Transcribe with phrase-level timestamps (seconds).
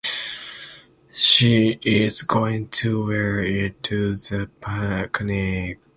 [1.11, 5.77] She is going to wear it to the picnic.